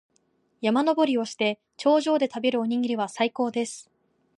[0.61, 3.91] 山登りをして、頂上で食べるおにぎりは最高です。